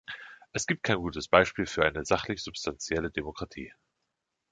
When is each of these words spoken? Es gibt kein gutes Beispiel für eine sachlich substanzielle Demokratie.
Es 0.51 0.65
gibt 0.65 0.81
kein 0.81 0.97
gutes 0.97 1.27
Beispiel 1.27 1.67
für 1.67 1.85
eine 1.85 2.05
sachlich 2.05 2.41
substanzielle 2.41 3.11
Demokratie. 3.11 3.71